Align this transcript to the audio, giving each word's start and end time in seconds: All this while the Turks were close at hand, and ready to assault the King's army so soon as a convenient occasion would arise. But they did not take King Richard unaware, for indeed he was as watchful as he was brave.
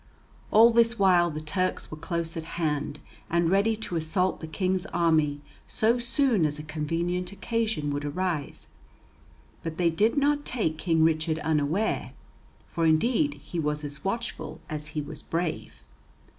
All 0.49 0.71
this 0.71 0.97
while 0.97 1.29
the 1.29 1.39
Turks 1.39 1.91
were 1.91 1.97
close 1.97 2.35
at 2.35 2.43
hand, 2.57 2.99
and 3.29 3.51
ready 3.51 3.75
to 3.75 3.95
assault 3.95 4.39
the 4.39 4.47
King's 4.47 4.87
army 4.87 5.41
so 5.67 5.99
soon 5.99 6.43
as 6.43 6.57
a 6.57 6.63
convenient 6.63 7.31
occasion 7.31 7.91
would 7.91 8.03
arise. 8.03 8.65
But 9.61 9.77
they 9.77 9.91
did 9.91 10.17
not 10.17 10.43
take 10.43 10.79
King 10.79 11.03
Richard 11.03 11.37
unaware, 11.37 12.13
for 12.65 12.87
indeed 12.87 13.35
he 13.45 13.59
was 13.59 13.83
as 13.83 14.03
watchful 14.03 14.59
as 14.71 14.87
he 14.97 15.03
was 15.03 15.21
brave. 15.21 15.83